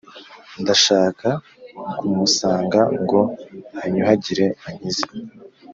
[0.61, 1.27] Ndashaka
[1.97, 3.21] kumusanga ngo
[3.83, 5.05] anyuhagire ankize